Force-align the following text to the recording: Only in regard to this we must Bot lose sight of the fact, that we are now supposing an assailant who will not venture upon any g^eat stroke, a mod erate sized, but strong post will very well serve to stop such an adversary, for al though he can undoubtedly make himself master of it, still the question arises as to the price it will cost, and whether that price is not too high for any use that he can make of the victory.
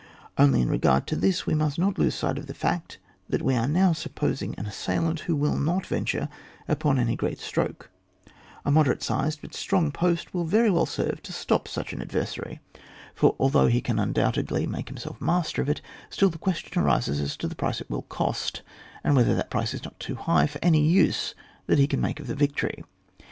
Only 0.35 0.61
in 0.63 0.67
regard 0.69 1.05
to 1.05 1.15
this 1.15 1.45
we 1.45 1.53
must 1.53 1.79
Bot 1.79 1.99
lose 1.99 2.15
sight 2.15 2.39
of 2.39 2.47
the 2.47 2.55
fact, 2.55 2.97
that 3.29 3.43
we 3.43 3.53
are 3.55 3.67
now 3.67 3.93
supposing 3.93 4.55
an 4.55 4.65
assailant 4.65 5.19
who 5.19 5.35
will 5.35 5.55
not 5.59 5.85
venture 5.85 6.27
upon 6.67 6.97
any 6.97 7.15
g^eat 7.15 7.37
stroke, 7.37 7.91
a 8.65 8.71
mod 8.71 8.87
erate 8.87 9.03
sized, 9.03 9.41
but 9.43 9.53
strong 9.53 9.91
post 9.91 10.33
will 10.33 10.43
very 10.43 10.71
well 10.71 10.87
serve 10.87 11.21
to 11.21 11.31
stop 11.31 11.67
such 11.67 11.93
an 11.93 12.01
adversary, 12.01 12.59
for 13.13 13.35
al 13.39 13.49
though 13.49 13.67
he 13.67 13.79
can 13.79 13.99
undoubtedly 13.99 14.65
make 14.65 14.87
himself 14.89 15.21
master 15.21 15.61
of 15.61 15.69
it, 15.69 15.81
still 16.09 16.31
the 16.31 16.39
question 16.39 16.81
arises 16.81 17.19
as 17.19 17.37
to 17.37 17.47
the 17.47 17.53
price 17.53 17.79
it 17.79 17.87
will 17.87 18.01
cost, 18.01 18.63
and 19.03 19.15
whether 19.15 19.35
that 19.35 19.51
price 19.51 19.71
is 19.75 19.83
not 19.83 19.99
too 19.99 20.15
high 20.15 20.47
for 20.47 20.57
any 20.63 20.81
use 20.83 21.35
that 21.67 21.77
he 21.77 21.85
can 21.85 22.01
make 22.01 22.19
of 22.19 22.25
the 22.25 22.33
victory. 22.33 22.83